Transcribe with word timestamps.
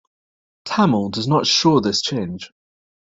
Tamil 0.65 1.09
does 1.09 1.27
not 1.27 1.45
show 1.45 1.79
this 1.79 2.01
change. 2.01 2.51